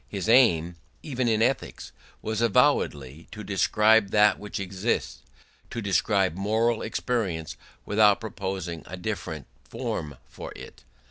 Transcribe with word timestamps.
His 0.09 0.27
aim, 0.27 0.77
even 1.03 1.27
in 1.27 1.43
ethics, 1.43 1.91
was 2.23 2.41
avowedly 2.41 3.27
to 3.29 3.43
describe 3.43 4.09
that 4.09 4.39
which 4.39 4.59
exists, 4.59 5.19
to 5.69 5.79
describe 5.79 6.33
moral 6.33 6.81
experience, 6.81 7.55
without 7.85 8.19
proposing 8.19 8.81
a 8.87 8.97
different 8.97 9.45
form 9.63 10.17
for 10.27 10.51
it. 10.55 10.83